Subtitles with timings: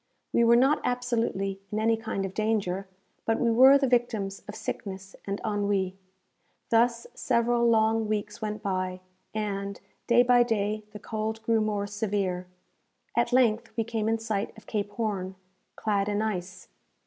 [0.33, 2.87] We were not absolutely in any kind of danger;
[3.23, 5.95] but we were the victims of sickness and ennui.
[6.71, 9.01] Thus several long weeks went by,
[9.35, 12.47] and, day by day, the cold grew more severe.
[13.15, 15.35] At length we came in sight of Cape Horn,
[15.75, 16.67] clad in ice.